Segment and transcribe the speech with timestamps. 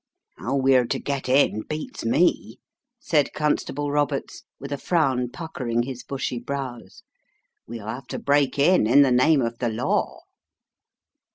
[0.39, 2.57] "How we're to get in beats me,"
[2.99, 7.03] said Constable Roberts with a frown puckering his bushy brows."
[7.67, 10.21] We'll have to break in, in the name of the law."